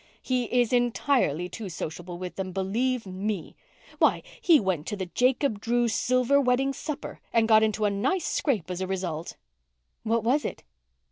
[0.23, 3.55] He is entirely too sociable with them, believe me.
[3.99, 8.25] Why, he went to the Jacob Drews' silver wedding supper and got into a nice
[8.25, 9.37] scrape as a result."
[10.01, 10.63] "What was it?"